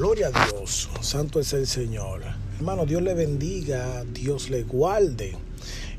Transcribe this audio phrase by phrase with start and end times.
[0.00, 2.22] Gloria a Dios, santo es el Señor.
[2.56, 5.36] Hermano, Dios le bendiga, Dios le guarde.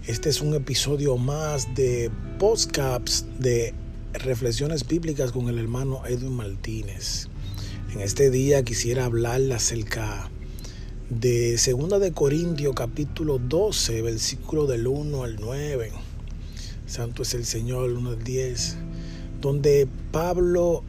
[0.07, 3.75] Este es un episodio más de podcasts de
[4.13, 7.27] reflexiones bíblicas con el hermano Edwin Martínez.
[7.93, 10.31] En este día quisiera hablarle acerca
[11.11, 15.91] de 2 de Corintios capítulo 12, versículo del 1 al 9.
[16.87, 18.77] Santo es el Señor, 1 al 10,
[19.41, 20.83] donde Pablo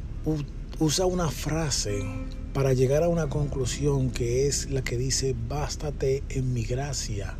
[0.78, 2.02] usa una frase
[2.52, 7.36] para llegar a una conclusión que es la que dice, bástate en mi gracia,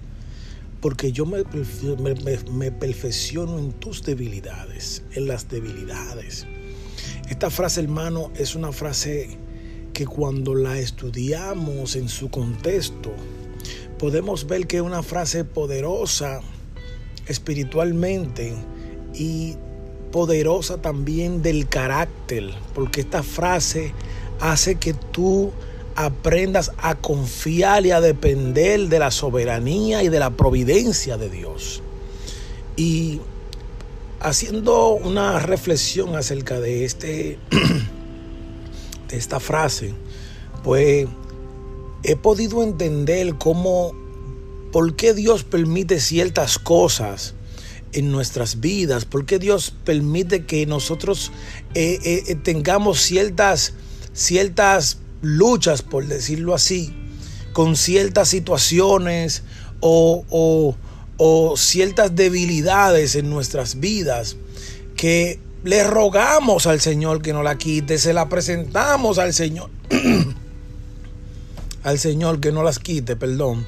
[0.80, 1.44] porque yo me,
[2.50, 6.46] me, perfecciono en tus debilidades, en las debilidades.
[7.28, 9.38] Esta frase, hermano, es una frase
[9.92, 13.12] que cuando la estudiamos en su contexto,
[13.98, 16.40] podemos ver que es una frase poderosa
[17.26, 18.54] espiritualmente
[19.14, 19.56] y
[20.10, 23.92] poderosa también del carácter, porque esta frase
[24.42, 25.52] hace que tú
[25.94, 31.80] aprendas a confiar y a depender de la soberanía y de la providencia de Dios.
[32.76, 33.20] Y
[34.20, 37.38] haciendo una reflexión acerca de este
[39.08, 39.94] de esta frase,
[40.64, 41.06] pues
[42.02, 43.92] he podido entender cómo
[44.72, 47.34] por qué Dios permite ciertas cosas
[47.92, 51.30] en nuestras vidas, por qué Dios permite que nosotros
[51.74, 53.74] eh, eh, tengamos ciertas
[54.12, 56.94] ciertas luchas, por decirlo así,
[57.52, 59.42] con ciertas situaciones
[59.80, 60.76] o,
[61.56, 64.36] ciertas debilidades en nuestras vidas
[64.96, 69.70] que le rogamos al Señor que nos la quite, se la presentamos al Señor,
[71.84, 73.66] al Señor que no las quite, perdón.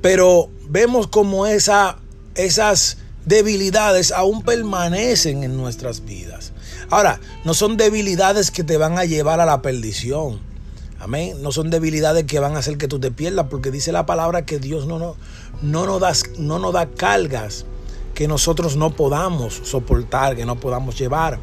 [0.00, 1.98] Pero vemos como esa,
[2.34, 6.49] esas debilidades aún permanecen en nuestras vidas.
[6.90, 10.40] Ahora, no son debilidades que te van a llevar a la perdición.
[10.98, 11.40] Amén.
[11.40, 14.44] No son debilidades que van a hacer que tú te pierdas, porque dice la palabra
[14.44, 15.16] que Dios no, no,
[15.62, 17.64] no, nos, da, no da cargas
[18.12, 21.38] que nosotros no podamos soportar, que no podamos llevar.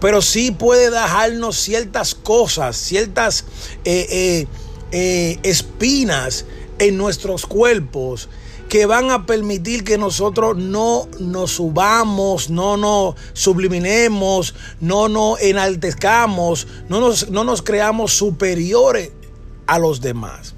[0.00, 3.44] Pero sí puede dejarnos ciertas cosas, ciertas
[3.84, 4.46] eh, eh,
[4.92, 6.46] eh, espinas
[6.78, 8.28] en nuestros cuerpos
[8.74, 16.66] que van a permitir que nosotros no nos subamos, no nos subliminemos, no nos enaltezcamos,
[16.88, 19.12] no nos, no nos creamos superiores
[19.68, 20.56] a los demás.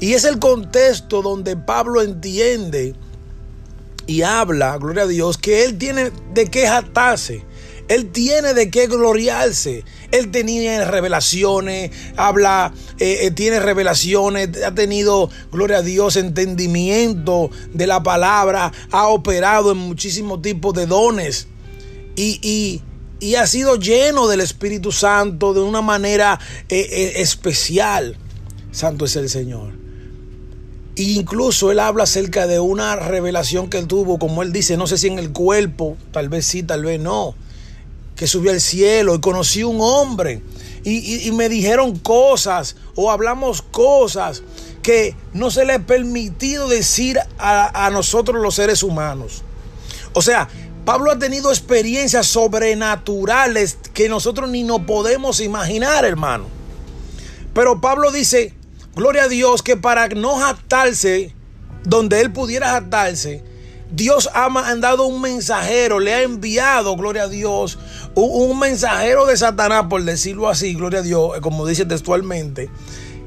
[0.00, 2.94] Y es el contexto donde Pablo entiende
[4.06, 7.42] y habla, gloria a Dios, que él tiene de qué jactarse
[7.88, 9.84] él tiene de qué gloriarse.
[10.16, 17.86] Él tenía revelaciones, habla, eh, eh, tiene revelaciones, ha tenido, gloria a Dios, entendimiento de
[17.86, 21.48] la palabra, ha operado en muchísimos tipos de dones
[22.16, 22.82] y,
[23.36, 26.38] ha sido lleno del Espíritu Santo de una manera
[26.68, 28.16] eh, especial.
[28.70, 29.72] Santo es el Señor.
[30.96, 34.96] Incluso él habla acerca de una revelación que él tuvo, como él dice, no sé
[34.96, 37.34] si en el cuerpo, tal vez sí, tal vez no
[38.16, 40.42] que subió al cielo y conocí un hombre
[40.82, 44.42] y, me dijeron cosas o hablamos cosas
[44.82, 49.42] que no se le ha permitido decir a, a nosotros los seres humanos.
[50.12, 50.48] O sea,
[50.84, 56.46] Pablo ha tenido experiencias sobrenaturales que nosotros ni nos podemos imaginar, hermano.
[57.52, 58.54] Pero Pablo dice,
[58.94, 61.34] gloria a Dios, que para no jactarse,
[61.82, 63.42] donde él pudiera jactarse,
[63.90, 67.78] Dios ha mandado un mensajero, le ha enviado, gloria a Dios,
[68.14, 72.68] un, mensajero de Satanás, por decirlo así, gloria a Dios, como dice textualmente,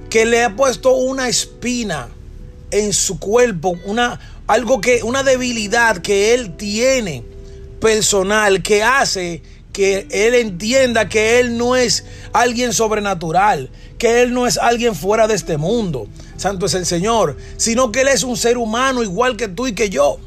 [0.09, 2.09] que le ha puesto una espina
[2.72, 7.24] en su cuerpo, una, algo que, una debilidad que él tiene
[7.80, 12.03] personal, que hace que él entienda que él no es
[12.34, 17.38] alguien sobrenatural, que él no es alguien fuera de este mundo, santo es el Señor,
[17.56, 20.19] sino que él es un ser humano igual que tú y que yo.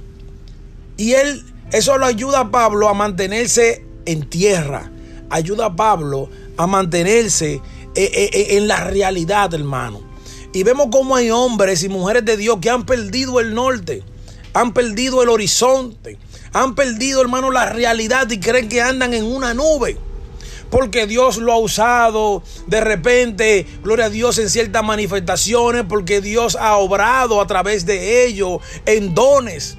[0.97, 4.91] Y él, eso lo ayuda a Pablo a mantenerse en tierra.
[5.31, 7.61] Ayuda a Pablo a mantenerse eh,
[7.95, 10.01] eh, eh, en la realidad, hermano.
[10.53, 14.03] Y vemos cómo hay hombres y mujeres de Dios que han perdido el norte,
[14.53, 16.19] han perdido el horizonte,
[16.53, 19.97] han perdido, hermano, la realidad y creen que andan en una nube.
[20.71, 26.57] Porque Dios lo ha usado de repente, gloria a Dios, en ciertas manifestaciones, porque Dios
[26.57, 29.77] ha obrado a través de ellos en dones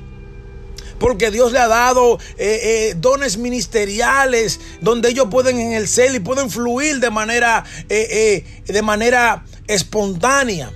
[1.04, 6.50] porque Dios le ha dado eh, eh, dones ministeriales donde ellos pueden ejercer y pueden
[6.50, 10.72] fluir de manera, eh, de manera espontánea.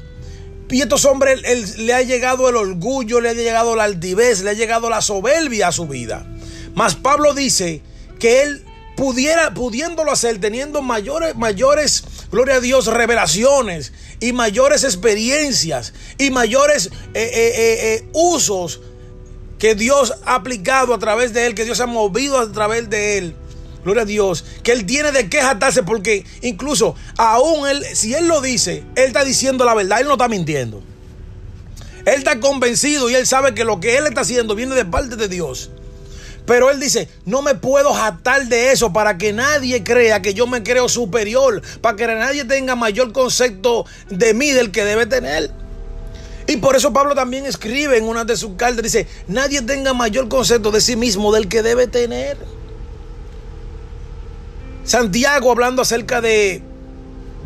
[0.70, 4.54] Y estos hombres le ha llegado el orgullo, le ha llegado la altivez, le ha
[4.54, 6.28] llegado la soberbia a su vida.
[6.76, 7.82] Mas Pablo dice
[8.20, 8.66] que él
[8.98, 16.90] pudiera, pudiéndolo hacer, teniendo mayores, mayores gloria a Dios, revelaciones y mayores experiencias y mayores
[18.12, 18.82] usos
[19.60, 23.18] que Dios ha aplicado a través de él, que Dios ha movido a través de
[23.18, 23.36] él.
[23.84, 28.28] Gloria a Dios, que él tiene de qué jactarse porque incluso aún él, si él
[28.28, 30.84] lo dice, él está diciendo la verdad, él no está mintiendo.
[32.06, 35.16] Él está convencido y él sabe que lo que él está haciendo viene de parte
[35.16, 35.72] de Dios.
[36.46, 40.48] Pero él dice, no me puedo jactar de eso para que nadie crea que yo
[40.48, 45.52] me creo superior, para que nadie tenga mayor concepto de mí del que debe tener.
[46.48, 50.30] Y por eso Pablo también escribe en una de sus cartas, dice, nadie tenga mayor
[50.30, 52.38] concepto de sí mismo del que debe tener.
[54.86, 56.62] Santiago hablando acerca de,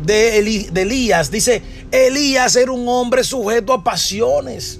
[0.04, 4.78] de, de Elías, dice, Elías era un hombre sujeto a pasiones,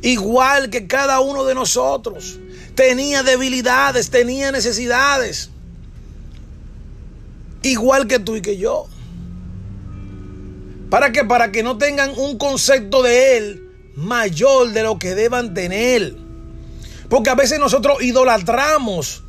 [0.00, 2.38] igual que cada uno de nosotros
[2.76, 5.50] tenía debilidades, tenía necesidades.
[7.62, 8.86] Igual que tú y que yo.
[10.90, 11.24] ¿Para qué?
[11.24, 16.14] Para que no tengan un concepto de Él mayor de lo que deban tener.
[17.08, 19.22] Porque a veces nosotros idolatramos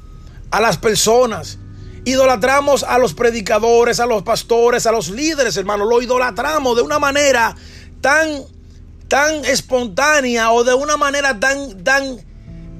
[0.52, 1.58] a las personas.
[2.06, 5.86] Idolatramos a los predicadores, a los pastores, a los líderes, hermano.
[5.86, 7.56] Lo idolatramos de una manera
[8.00, 8.44] tan,
[9.08, 12.20] tan espontánea o de una manera tan, tan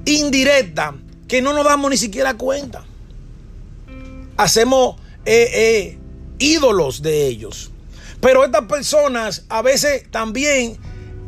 [0.06, 0.94] indirecta
[1.28, 2.84] que no nos damos ni siquiera cuenta.
[4.36, 5.98] Hacemos eh, eh,
[6.38, 7.70] ídolos de ellos.
[8.20, 10.78] Pero estas personas a veces también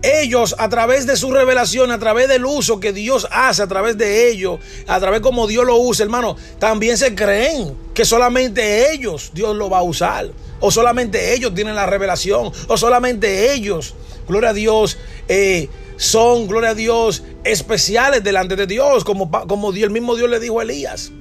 [0.02, 3.96] ellos a través de su revelación, a través del uso que Dios hace a través
[3.96, 4.58] de ellos,
[4.88, 9.70] a través como Dios lo usa, hermano, también se creen que solamente ellos Dios lo
[9.70, 10.30] va a usar,
[10.60, 13.94] o solamente ellos tienen la revelación, o solamente ellos,
[14.28, 14.98] gloria a Dios,
[15.28, 20.28] eh, son, gloria a Dios, especiales delante de Dios, como, como Dios, el mismo Dios
[20.28, 21.12] le dijo a Elías.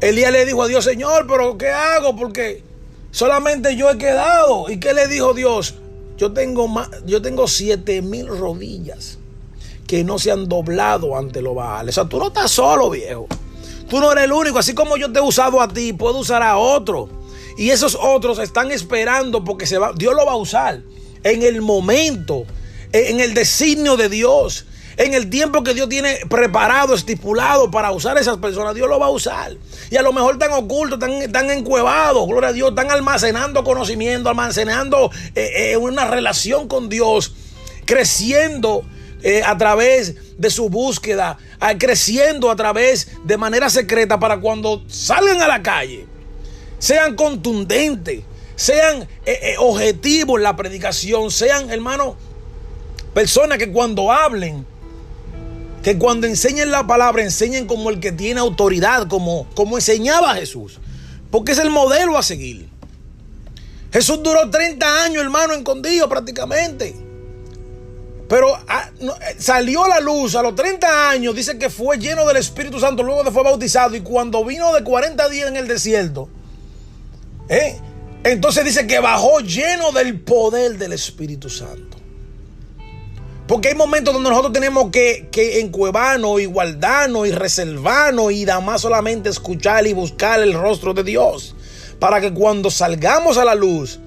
[0.00, 2.14] Elías le dijo a Dios, Señor, pero ¿qué hago?
[2.14, 2.62] Porque
[3.10, 4.70] solamente yo he quedado.
[4.70, 5.74] ¿Y qué le dijo Dios?
[6.16, 9.18] Yo tengo, más, yo tengo siete mil rodillas
[9.86, 11.96] que no se han doblado ante los Baales.
[11.96, 13.26] O sea, tú no estás solo, viejo.
[13.88, 14.58] Tú no eres el único.
[14.58, 17.08] Así como yo te he usado a ti, puedo usar a otro.
[17.56, 20.82] Y esos otros están esperando porque se va, Dios lo va a usar
[21.24, 22.44] en el momento
[22.92, 24.66] en el designio de Dios,
[24.98, 28.98] en el tiempo que Dios tiene preparado, estipulado para usar a esas personas, Dios lo
[28.98, 29.56] va a usar.
[29.90, 34.28] Y a lo mejor están ocultos, están, están encuevados, gloria a Dios, están almacenando conocimiento,
[34.28, 37.32] almacenando eh, eh, una relación con Dios,
[37.84, 38.84] creciendo
[39.22, 41.38] eh, a través de su búsqueda,
[41.78, 46.06] creciendo a través de manera secreta para cuando salgan a la calle,
[46.80, 48.24] sean contundentes,
[48.56, 49.08] sean
[49.58, 52.16] objetivos en la predicación, sean, hermano,
[53.14, 54.64] Personas que cuando hablen,
[55.82, 60.78] que cuando enseñen la palabra, enseñen como el que tiene autoridad, como, como enseñaba Jesús.
[61.30, 62.68] Porque es el modelo a seguir.
[63.92, 66.94] Jesús duró 30 años, hermano, escondido prácticamente.
[68.28, 72.26] Pero ah, eh, salió a la luz a los 30 años, dice que fue lleno
[72.26, 75.66] del Espíritu Santo, luego de fue bautizado y cuando vino de 40 días en el
[75.66, 76.28] desierto,
[77.48, 77.78] ¿eh?
[78.24, 81.97] entonces dice que bajó lleno del poder del Espíritu Santo.
[83.48, 88.60] Porque hay momentos donde nosotros tenemos que, que encuevarnos y guardarnos y reservarnos y nada
[88.60, 91.56] más solamente escuchar y buscar el rostro de Dios.
[91.98, 94.00] Para que cuando salgamos a la luz,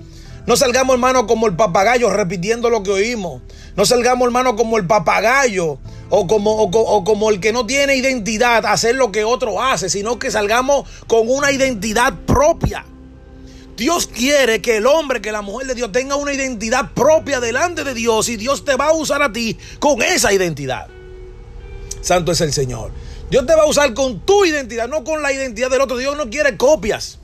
[0.45, 3.41] no salgamos hermano como el papagayo repitiendo lo que oímos.
[3.75, 8.63] No salgamos hermano como el papagayo o como, o como el que no tiene identidad,
[8.67, 12.85] hacer lo que otro hace, sino que salgamos con una identidad propia.
[13.77, 17.83] Dios quiere que el hombre, que la mujer de Dios tenga una identidad propia delante
[17.83, 20.87] de Dios y Dios te va a usar a ti con esa identidad.
[22.01, 22.91] Santo es el Señor.
[23.29, 25.97] Dios te va a usar con tu identidad, no con la identidad del otro.
[25.97, 27.19] Dios no quiere copias.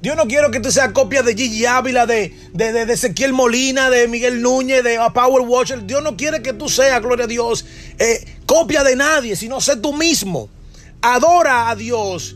[0.00, 3.88] Dios no quiere que tú seas copia de Gigi Ávila, de, de, de, Ezequiel Molina,
[3.88, 5.86] de Miguel Núñez, de Power Watcher.
[5.86, 7.64] Dios no quiere que tú seas, gloria a Dios,
[8.00, 10.48] eh, copia de nadie, sino sé tú mismo.
[11.02, 12.34] Adora a Dios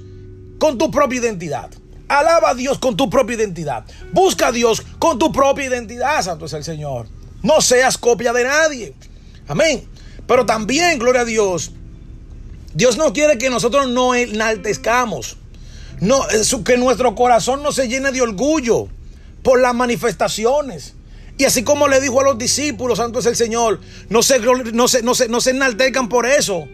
[0.61, 1.71] con tu propia identidad.
[2.09, 3.85] Alaba a Dios con tu propia identidad.
[4.13, 7.09] Busca a Dios con tu propia identidad, santo es el Señor.
[7.43, 8.95] No seas copia de nadie.
[9.49, 9.89] Amén.
[10.27, 11.73] Pero también, gloria a Dios,
[12.75, 15.37] Dios no quiere que nosotros no enaltezcamos.
[16.01, 16.23] No,
[16.65, 18.89] que nuestro corazón no se llene de orgullo
[19.43, 20.95] por las manifestaciones.
[21.39, 24.89] Y así como le dijo a los discípulos, santo es el Señor, no se, no
[24.89, 26.67] se, no se, no se enaltezcan por eso.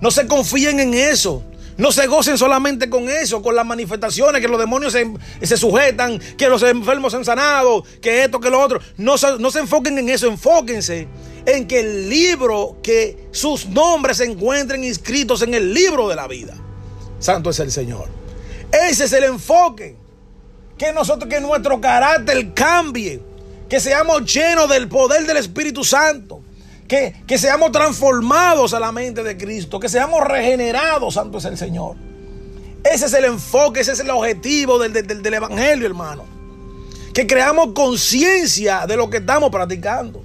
[0.00, 1.44] No se confíen en eso.
[1.80, 6.46] No se gocen solamente con eso, con las manifestaciones, que los demonios se, sujetan, que
[6.46, 7.38] los enfermos se han
[8.02, 8.80] que esto, que lo otro.
[8.98, 11.08] No, no se enfoquen en eso, enfóquense
[11.46, 16.28] en que el libro, que sus nombres se encuentren inscritos en el libro de la
[16.28, 16.54] vida.
[17.18, 18.10] Santo es el Señor.
[18.70, 19.96] Ese es el enfoque
[20.76, 23.22] que nosotros, que nuestro carácter cambie,
[23.70, 26.39] que seamos llenos del poder del Espíritu Santo,
[26.90, 31.94] que, seamos transformados a la mente de Cristo, que seamos regenerados, Santo es el Señor.
[32.82, 36.24] Ese es el enfoque, ese es el objetivo del, del, del Evangelio, hermano.
[37.14, 40.24] Que creamos conciencia de lo que estamos practicando.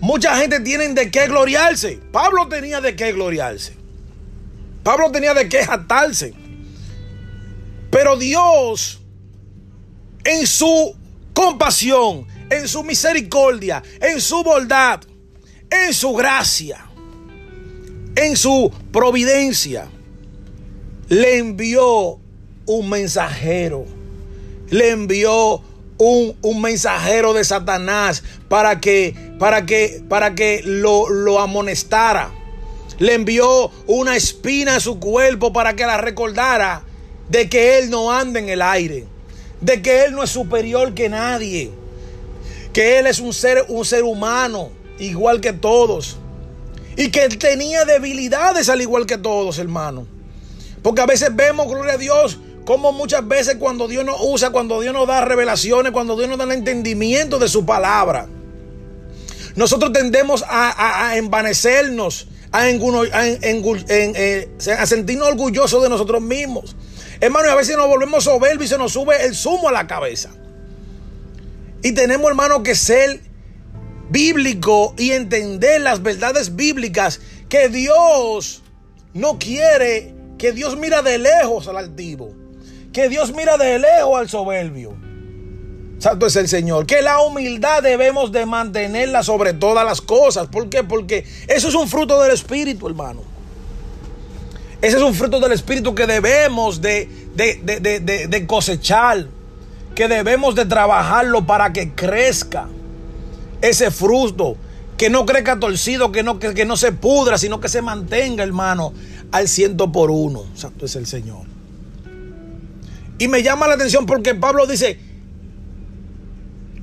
[0.00, 2.00] Mucha gente tiene de qué gloriarse.
[2.10, 3.76] Pablo tenía de qué gloriarse.
[4.82, 6.32] Pablo tenía de qué jactarse.
[7.90, 9.02] Pero Dios,
[10.24, 10.96] en su
[11.34, 15.00] compasión, en su misericordia, en su bondad,
[15.70, 16.84] en su gracia,
[18.16, 19.88] en su providencia,
[21.08, 22.18] le envió
[22.66, 23.86] un mensajero.
[24.68, 25.62] Le envió
[25.98, 32.30] un, un, mensajero de Satanás para que, para que, para que lo, lo amonestara.
[32.98, 36.84] Le envió una espina a su cuerpo para que la recordara
[37.28, 39.06] de que Él no anda en el aire,
[39.60, 41.72] de que Él no es superior que nadie,
[42.72, 46.18] que Él es un ser, un ser humano igual que todos
[46.96, 50.06] y que Él tenía debilidades al igual que todos, hermano.
[50.82, 54.80] Porque a veces vemos, gloria a Dios, como muchas veces cuando Dios nos usa, cuando
[54.80, 58.28] Dios nos da revelaciones, cuando Dios nos da el entendimiento de su palabra,
[59.56, 64.48] nosotros tendemos a, a, a envanecernos, a, eh,
[64.78, 66.76] a, sentirnos orgullosos de nosotros mismos.
[67.20, 69.86] Hermano, y a veces nos volvemos soberbios y se nos sube el zumo a la
[69.86, 70.30] cabeza.
[71.82, 73.20] Y tenemos, hermano, que ser
[74.10, 78.62] bíblico y entender las verdades bíblicas que Dios
[79.14, 82.34] no quiere, que Dios mira de lejos al altivo,
[82.92, 84.96] que Dios mira de lejos al soberbio.
[86.00, 86.86] Santo es el Señor.
[86.86, 90.48] Que la humildad debemos de mantenerla sobre todas las cosas.
[90.48, 90.82] ¿Por qué?
[90.82, 93.22] Porque eso es un fruto del Espíritu, hermano.
[94.80, 97.06] Ese es un fruto del Espíritu que debemos de,
[98.46, 99.26] cosechar.
[99.94, 102.68] Que debemos de trabajarlo para que crezca
[103.60, 104.56] ese fruto.
[104.96, 108.44] Que no crezca torcido, que no, que, que no se pudra, sino que se mantenga,
[108.44, 108.92] hermano,
[109.32, 110.44] al ciento por uno.
[110.54, 111.46] Santo es el Señor.
[113.18, 114.98] Y me llama la atención porque Pablo dice,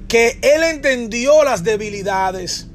[0.07, 2.67] que él entendió las debilidades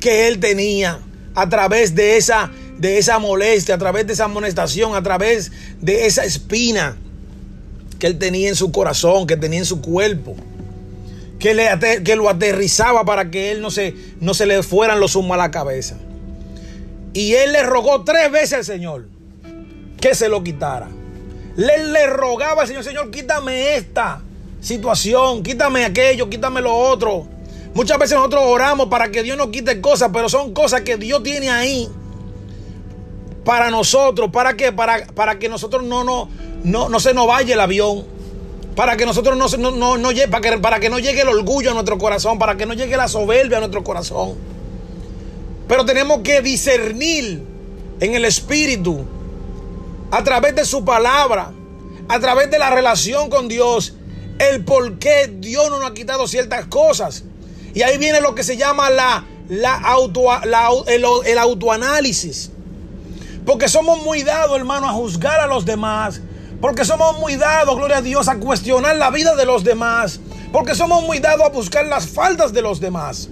[0.00, 1.00] que él tenía
[1.34, 6.06] a través de esa, de esa molestia, a través de esa amonestación, a través de
[6.06, 6.96] esa espina
[8.04, 10.36] que él tenía en su corazón, que tenía en su cuerpo,
[11.38, 11.70] que, le,
[12.04, 15.38] que lo aterrizaba para que él no se, no se le fueran los humos a
[15.38, 15.96] la cabeza.
[17.14, 19.06] Y él le rogó tres veces al Señor
[19.98, 20.90] que se lo quitara.
[21.56, 24.20] Le, le rogaba al Señor, Señor, quítame esta
[24.60, 27.26] situación, quítame aquello, quítame lo otro.
[27.72, 31.22] Muchas veces nosotros oramos para que Dios nos quite cosas, pero son cosas que Dios
[31.22, 31.88] tiene ahí
[33.46, 34.28] para nosotros.
[34.30, 34.72] ¿Para qué?
[34.72, 36.28] Para, para que nosotros no, no,
[36.64, 38.04] no, no se nos vaya el avión.
[38.74, 41.70] Para que nosotros no, no, no, no para, que, para que no llegue el orgullo
[41.70, 44.34] a nuestro corazón, para que no llegue la soberbia a nuestro corazón.
[45.68, 47.44] Pero tenemos que discernir
[48.00, 49.04] en el Espíritu,
[50.10, 51.52] a través de su palabra,
[52.08, 53.94] a través de la relación con Dios,
[54.38, 57.24] el por qué Dios no nos ha quitado ciertas cosas.
[57.74, 60.26] Y ahí viene lo que se llama la, la auto,
[60.86, 62.50] el, el autoanálisis.
[63.46, 66.20] Porque somos muy dados, hermano, a juzgar a los demás.
[66.64, 70.18] Porque somos muy dados, gloria a Dios, a cuestionar la vida de los demás.
[70.50, 73.28] Porque somos muy dados a buscar las faltas de los demás.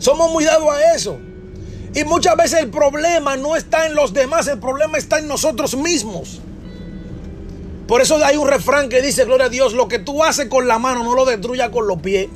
[0.00, 1.20] Somos muy dados a eso.
[1.94, 5.76] Y muchas veces el problema no está en los demás, el problema está en nosotros
[5.76, 6.40] mismos.
[7.86, 10.66] Por eso hay un refrán que dice, gloria a Dios, lo que tú haces con
[10.66, 12.28] la mano no lo destruya con los pies.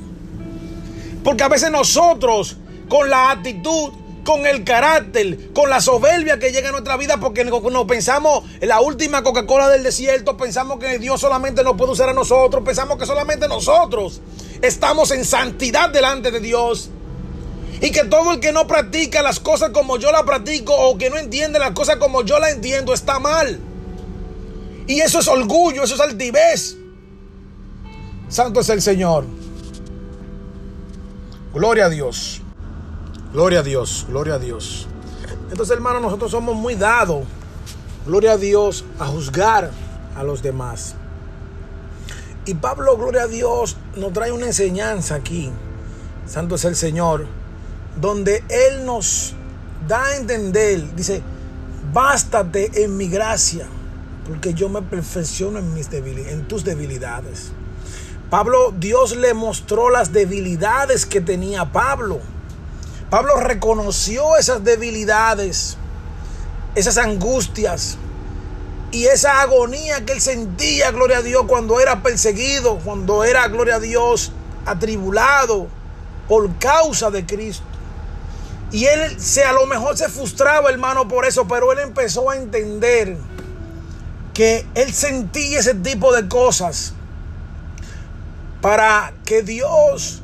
[1.21, 2.55] Porque a veces nosotros,
[2.87, 3.91] con la actitud,
[4.23, 8.69] con el carácter, con la soberbia que llega a nuestra vida, porque nos pensamos en
[8.69, 12.97] la última Coca-Cola del desierto, pensamos que Dios solamente nos puede usar a nosotros, pensamos
[12.97, 14.21] que solamente nosotros
[14.61, 16.89] estamos en santidad delante de Dios.
[17.81, 21.09] Y que todo el que no practica las cosas como yo las practico o que
[21.09, 23.59] no entiende las cosas como yo las entiendo está mal.
[24.87, 26.77] Y eso es orgullo, eso es altivez.
[28.29, 29.25] Santo es el Señor.
[31.53, 32.42] Gloria a Dios.
[33.33, 34.87] Gloria a Dios, gloria a Dios.
[35.49, 37.25] Entonces, hermano, nosotros somos muy dados,
[38.05, 39.71] gloria a Dios, a juzgar
[40.15, 40.95] a los demás.
[42.45, 45.51] Y Pablo, gloria a Dios, nos trae una enseñanza aquí.
[46.27, 47.25] Santo es el Señor.
[47.99, 49.33] Donde Él nos
[49.87, 51.21] da a entender, dice,
[51.91, 53.67] bástate en mi gracia
[54.27, 57.51] porque yo me perfecciono en, mis en tus debilidades.
[58.29, 62.19] Pablo, Dios le mostró las debilidades que tenía Pablo.
[63.13, 65.77] Pablo reconoció esas debilidades,
[66.73, 67.99] esas angustias.
[68.91, 73.75] y esa agonía que él sentía, gloria a Dios, cuando era perseguido, cuando era, gloria
[73.75, 74.31] a Dios,
[74.65, 75.67] atribulado
[76.27, 77.63] por causa de Cristo.
[78.71, 82.37] Y él se a lo mejor se frustraba, hermano, por eso, pero él empezó a
[82.37, 83.15] entender
[84.33, 86.93] que él sentía ese tipo de cosas
[88.59, 90.22] para que Dios,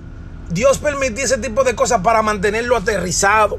[0.49, 3.57] Dios permitía ese tipo de cosas para mantenerlo aterrizado,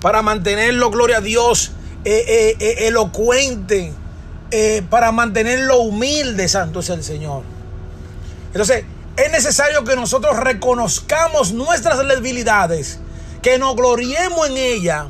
[0.00, 1.72] para mantenerlo, gloria a Dios,
[2.04, 3.92] eh, eh, eh, elocuente,
[4.88, 7.42] para mantenerlo humilde, santo es el Señor.
[8.46, 8.84] Entonces,
[9.16, 12.98] es necesario que nosotros reconozcamos nuestras debilidades,
[13.42, 15.08] que nos gloriemos en ella.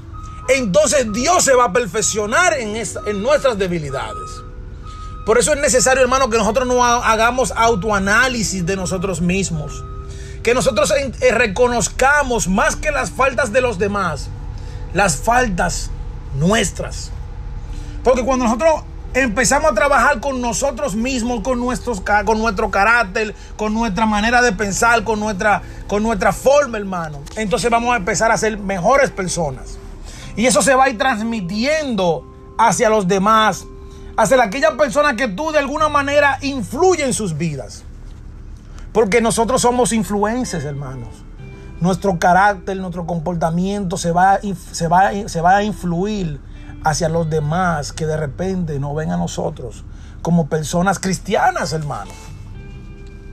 [0.48, 4.42] Entonces Dios se va a perfeccionar en, en nuestras debilidades.
[5.24, 9.84] Por eso es necesario, hermano, que nosotros no hagamos autoanálisis de nosotros mismos.
[10.48, 10.90] Que nosotros
[11.20, 14.30] eh, reconozcamos más que las faltas de los demás,
[14.94, 15.90] las faltas
[16.38, 17.10] nuestras.
[18.02, 18.80] Porque cuando nosotros
[19.12, 24.52] empezamos a trabajar con nosotros mismos, con, nuestros, con nuestro carácter, con nuestra manera de
[24.52, 27.20] pensar, con nuestra, con nuestra forma, hermano.
[27.36, 29.76] Entonces vamos a empezar a ser mejores personas.
[30.34, 32.24] Y eso se va a ir transmitiendo
[32.56, 33.66] hacia los demás,
[34.16, 37.84] hacia aquellas personas que tú de alguna manera influyen en sus vidas.
[38.92, 41.08] Porque nosotros somos influencers, hermanos.
[41.80, 44.40] Nuestro carácter, nuestro comportamiento se va,
[44.72, 46.40] se va, se va a influir
[46.84, 49.84] hacia los demás que de repente no ven a nosotros
[50.22, 52.10] como personas cristianas, hermano.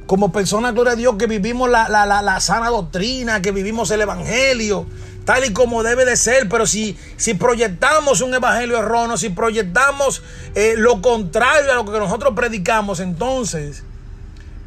[0.05, 4.85] Como personas, gloria a Dios, que vivimos la, sana doctrina, que vivimos el evangelio,
[5.25, 6.47] tal y como debe de ser.
[6.47, 10.21] Pero si, si proyectamos un evangelio erróneo, si proyectamos
[10.53, 13.83] eh, lo contrario a lo que nosotros predicamos, entonces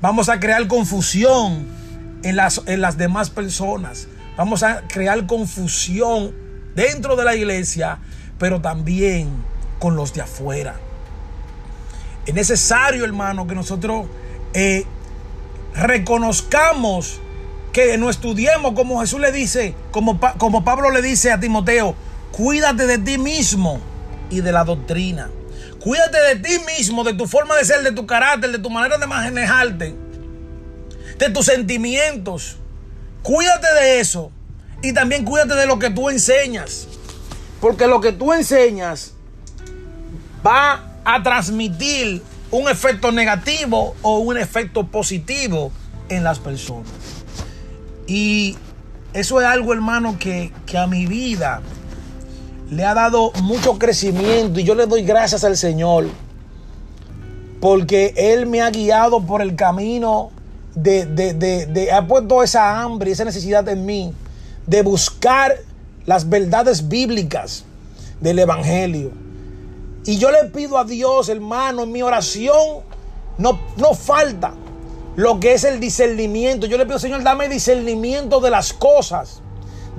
[0.01, 1.67] vamos a crear confusión
[2.23, 4.09] en las, en las demás personas.
[4.37, 6.33] Vamos a crear confusión
[6.75, 7.99] dentro de la iglesia
[8.39, 9.29] pero también
[9.79, 10.77] con los de afuera.
[12.27, 14.07] Es necesario, hermano, que nosotros
[14.55, 14.85] eh,
[15.75, 17.21] reconozcamos
[17.73, 21.95] que no estudiemos como Jesús le dice, como, como Pablo le dice a Timoteo,
[22.33, 23.81] cuídate de ti mismo
[24.31, 25.31] y de la doctrina.
[25.89, 28.99] Cuídate de ti mismo, de tu forma de ser, de tu carácter, de tu manera
[28.99, 29.95] de manejarte,
[31.17, 32.59] de tus sentimientos.
[33.23, 34.31] Cuídate de eso.
[34.83, 36.89] Y también cuídate de lo que tú enseñas.
[37.63, 39.15] Porque lo que tú enseñas
[40.47, 42.21] va a transmitir
[42.51, 45.73] un efecto negativo o un efecto positivo
[46.11, 46.93] en las personas.
[48.07, 48.59] Y
[49.15, 51.63] eso es algo, hermano, que, a mi vida
[52.71, 56.07] le ha dado mucho crecimiento y yo le doy gracias al Señor
[57.61, 60.31] porque Él me ha guiado por el camino
[60.75, 64.15] de, de, de, ha puesto esa hambre, esa necesidad en mí
[64.67, 65.57] de buscar
[66.07, 67.65] las verdades bíblicas
[68.21, 69.11] del Evangelio.
[70.05, 72.83] Y yo le pido a Dios, hermano, en mi oración
[73.39, 74.55] no, no falta
[75.17, 76.67] lo que es el discernimiento.
[76.67, 79.43] Yo le pido, Señor, dame discernimiento de las cosas,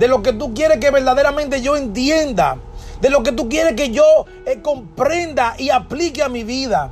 [0.00, 2.56] de lo que tú quieres que verdaderamente yo entienda,
[3.02, 6.90] de lo que tú quieres que yo eh, comprenda y aplique a mi vida,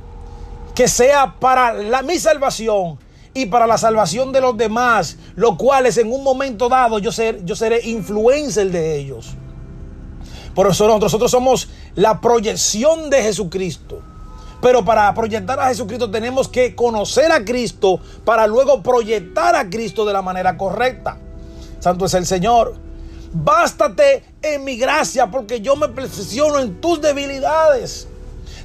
[0.75, 2.99] que sea para la, mi salvación
[3.33, 7.43] y para la salvación de los demás, los cuales en un momento dado yo, ser,
[7.45, 9.31] yo seré influencer de ellos.
[10.53, 14.03] Por eso nosotros somos la proyección de Jesucristo.
[14.61, 20.05] Pero para proyectar a Jesucristo tenemos que conocer a Cristo para luego proyectar a Cristo
[20.05, 21.17] de la manera correcta.
[21.79, 22.88] Santo es el Señor.
[23.31, 28.07] Bástate en mi gracia porque yo me perfecciono en tus debilidades.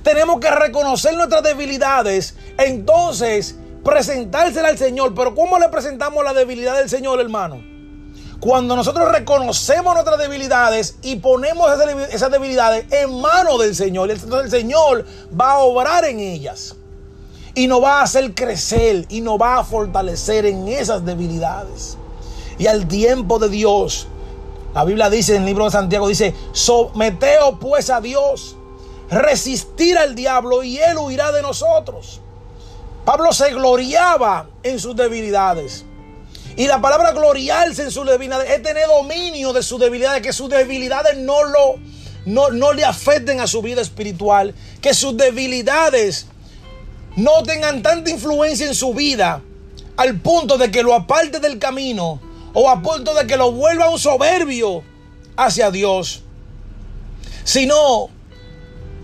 [0.03, 2.35] Tenemos que reconocer nuestras debilidades.
[2.59, 5.15] Entonces presentársela al Señor.
[5.15, 7.63] Pero ¿cómo le presentamos la debilidad del Señor, hermano?
[8.41, 11.71] Cuando nosotros reconocemos nuestras debilidades y ponemos
[12.11, 15.07] esas debilidades en manos del Señor, entonces el Señor
[15.39, 16.75] va a obrar en ellas.
[17.55, 21.97] Y nos va a hacer crecer y nos va a fortalecer en esas debilidades.
[22.59, 24.09] Y al tiempo de Dios,
[24.75, 28.57] la Biblia dice en el libro de Santiago, dice, someteo pues a Dios,
[29.09, 32.21] resistir al diablo y él huirá de nosotros.
[33.05, 35.85] Pablo se gloriaba en sus debilidades.
[36.57, 40.49] Y la palabra gloriarse en sus debilidades es tener dominio de sus debilidades, que sus
[40.49, 41.77] debilidades no, lo,
[42.27, 46.27] no, no le afecten a su vida espiritual, que sus debilidades
[47.17, 49.41] no tengan tanta influencia en su vida
[49.97, 52.21] al punto de que lo aparte del camino
[52.55, 54.83] o a punto de que lo vuelva un soberbio
[55.37, 56.23] hacia Dios,
[57.45, 58.09] sino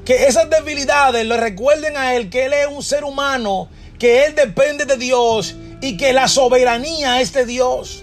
[0.05, 3.69] que esas debilidades le recuerden a él que él es un ser humano
[4.01, 8.03] que Él depende de Dios y que la soberanía es de Dios.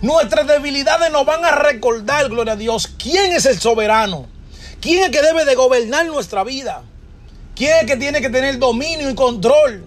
[0.00, 4.26] Nuestras debilidades nos van a recordar, gloria a Dios, quién es el soberano,
[4.80, 6.82] quién es el que debe de gobernar nuestra vida,
[7.54, 9.84] ¿Quién es que tiene que tener dominio y control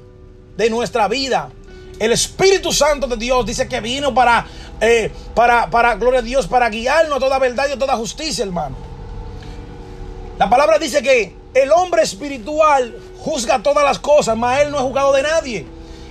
[0.55, 1.49] de nuestra vida?
[1.99, 4.45] El Espíritu Santo de Dios dice que vino para,
[4.81, 8.43] eh, para, para, gloria a Dios, para guiarnos a toda verdad y a toda justicia,
[8.43, 8.75] hermano.
[10.37, 14.83] La palabra dice que el hombre espiritual juzga todas las cosas, mas él no es
[14.83, 15.65] juzgado de nadie.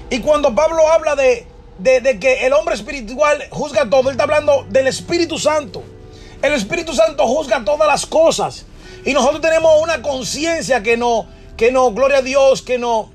[0.09, 1.47] Y cuando Pablo habla de,
[1.79, 5.83] de, que el hombre espiritual juzga todo, él está hablando del Espíritu Santo.
[6.41, 8.67] El Espíritu Santo juzga todas las cosas.
[9.05, 13.11] Y nosotros tenemos una conciencia que no, que no, gloria a Dios, que no,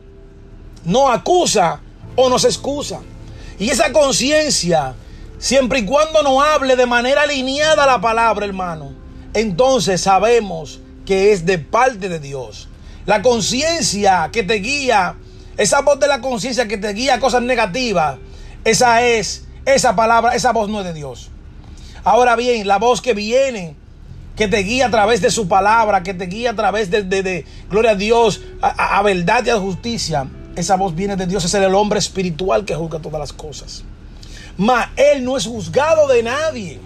[0.84, 1.82] no acusa
[2.18, 3.00] o nos excusa.
[3.58, 4.96] Y esa conciencia,
[5.38, 8.92] siempre y cuando nos hable de manera alineada la palabra, hermano,
[9.34, 12.68] entonces sabemos que es de parte de Dios.
[13.06, 15.16] La conciencia que te guía,
[15.56, 18.18] esa voz de la conciencia que te guía a cosas negativas,
[18.66, 21.30] esa es, esa palabra, esa voz no es de Dios.
[22.04, 23.76] Ahora bien, la voz que viene,
[24.36, 27.92] que te guía a través de su palabra, que te guía a través de, gloria
[27.92, 31.74] a Dios, a, a, verdad y a justicia, esa voz viene de Dios, es el
[31.76, 33.84] hombre espiritual que juzga todas las cosas.
[34.58, 36.80] Mas Él no es juzgado de nadie.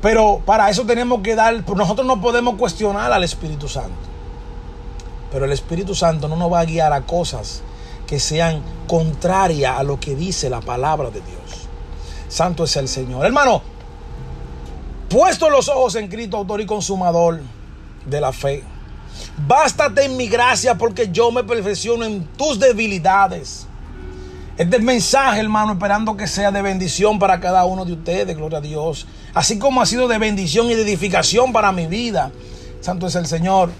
[0.00, 3.96] Pero para eso tenemos que dar, nosotros no podemos cuestionar al Espíritu Santo.
[5.30, 7.62] Pero el Espíritu Santo no nos va a guiar a cosas
[8.06, 11.68] que sean contrarias a lo que dice la palabra de Dios.
[12.28, 13.26] Santo es el Señor.
[13.26, 13.60] Hermano,
[15.10, 17.40] puesto los ojos en Cristo, autor y consumador
[18.06, 18.64] de la fe.
[19.46, 23.66] Bástate en mi gracia porque yo me perfecciono en tus debilidades.
[24.56, 28.60] Este mensaje, hermano, esperando que sea de bendición para cada uno de ustedes, gloria a
[28.60, 29.06] Dios.
[29.32, 32.32] Así como ha sido de bendición y de edificación para mi vida.
[32.80, 33.70] Santo es el Señor.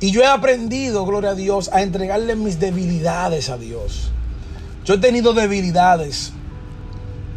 [0.00, 4.10] Y yo he aprendido, gloria a Dios, a entregarle mis debilidades a Dios.
[4.84, 6.32] Yo he tenido debilidades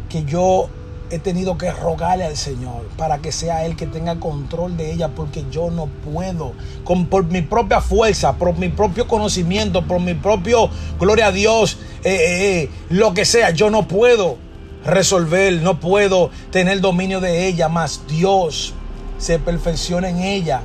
[0.08, 0.68] que yo
[1.10, 5.08] he tenido que rogarle al Señor para que sea Él que tenga control de ella,
[5.08, 6.52] porque yo no puedo,
[6.84, 11.78] con, por mi propia fuerza, por mi propio conocimiento, por mi propio, gloria a Dios,
[12.04, 14.38] eh, eh, eh, lo que sea, yo no puedo
[14.84, 18.74] resolver, no puedo tener dominio de ella, más Dios
[19.18, 20.62] se perfecciona en ella.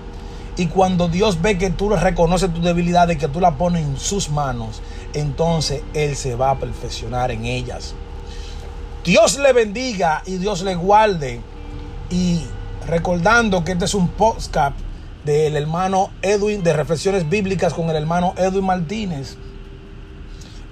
[0.57, 3.97] Y cuando Dios ve que tú reconoces tu debilidad y que tú la pones en
[3.97, 4.81] sus manos,
[5.13, 7.95] entonces Él se va a perfeccionar en ellas.
[9.03, 11.41] Dios le bendiga y Dios le guarde.
[12.09, 12.41] Y
[12.85, 14.75] recordando que este es un podcast
[15.23, 19.37] del hermano Edwin, de reflexiones bíblicas con el hermano Edwin Martínez.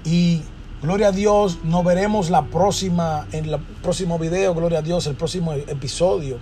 [0.04, 0.42] Y
[0.82, 5.16] gloria a Dios, nos veremos la próxima, en el próximo video, gloria a Dios, el
[5.16, 6.40] próximo episodio.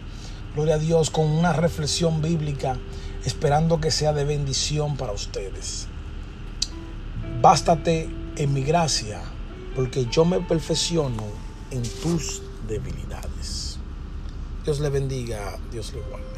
[0.56, 2.78] Gloria a Dios con una reflexión bíblica,
[3.26, 5.88] esperando que sea de bendición para ustedes.
[7.42, 9.22] Bástate en mi gracia,
[9.76, 13.78] porque yo me perfecciono en tus debilidades.
[14.64, 16.35] Dios le bendiga, Dios le guarde.